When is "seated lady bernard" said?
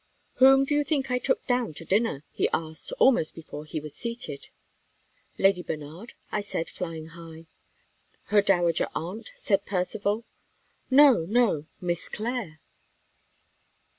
3.93-6.15